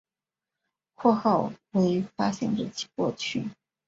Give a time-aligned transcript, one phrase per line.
[0.95, 3.47] 括号为发行日期过去